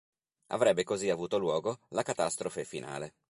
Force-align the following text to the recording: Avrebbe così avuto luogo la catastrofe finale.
Avrebbe 0.47 0.83
così 0.83 1.11
avuto 1.11 1.37
luogo 1.37 1.81
la 1.89 2.01
catastrofe 2.01 2.63
finale. 2.65 3.13